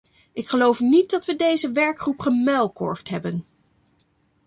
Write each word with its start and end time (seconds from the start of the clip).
Ik 0.33 0.47
geloof 0.47 0.79
niet 0.79 1.09
dat 1.09 1.25
we 1.25 1.35
deze 1.35 1.71
werkgroep 1.71 2.19
gemuilkorfd 2.19 3.09
hebben. 3.09 3.45